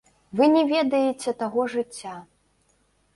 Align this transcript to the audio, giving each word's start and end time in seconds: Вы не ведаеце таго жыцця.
Вы 0.37 0.45
не 0.53 0.61
ведаеце 0.69 1.33
таго 1.41 1.65
жыцця. 1.73 2.15